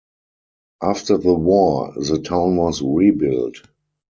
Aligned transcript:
After 0.81 1.15
the 1.19 1.35
war, 1.35 1.93
the 1.95 2.17
town 2.17 2.55
was 2.55 2.81
rebuilt. 2.81 3.57